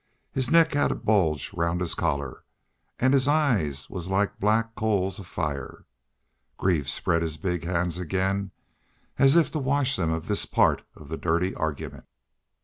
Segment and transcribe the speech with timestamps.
[0.31, 2.43] His neck had a bulge round his collar.
[2.97, 5.85] An' his eyes was like black coals of fire.
[6.57, 8.49] Greaves spread his big hands again,
[9.19, 12.05] as if to wash them of this part of the dirty argument.